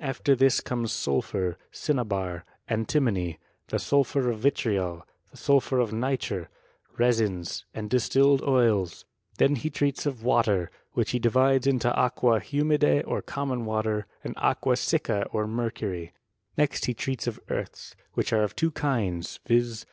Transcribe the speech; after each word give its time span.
After 0.00 0.36
this 0.36 0.60
comes 0.60 0.92
sulphur, 0.92 1.56
cinnabar, 1.72 2.44
antimony, 2.68 3.38
the 3.68 3.78
sulphur 3.78 4.28
of 4.28 4.40
vitTJol, 4.40 5.00
the 5.30 5.36
sulphur 5.38 5.78
of 5.80 5.94
nitre, 5.94 6.48
resins, 6.98 7.64
and 7.72 7.88
distilled 7.88 8.42
oils. 8.42 9.06
Then 9.38 9.54
he 9.56 9.70
treats 9.70 10.04
of 10.04 10.22
water, 10.22 10.70
which 10.92 11.12
he 11.12 11.18
di 11.18 11.30
vides 11.30 11.66
into 11.66 11.90
aqua 11.96 12.38
hwrnida 12.38 13.02
or 13.06 13.22
common 13.22 13.64
water, 13.64 14.04
and 14.22 14.34
aqua 14.36 14.76
sicca 14.76 15.24
or 15.30 15.46
mercury. 15.46 16.12
Next 16.58 16.84
be 16.86 16.92
treats 16.92 17.26
of 17.26 17.40
earths, 17.48 17.96
which 18.12 18.30
are 18.34 18.42
of 18.42 18.54
Iwo 18.56 18.74
kinds, 18.74 19.40
viz. 19.46 19.86